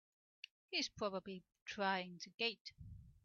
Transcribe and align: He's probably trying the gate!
He's 0.71 0.89
probably 0.89 1.43
trying 1.63 2.19
the 2.23 2.31
gate! 2.31 2.71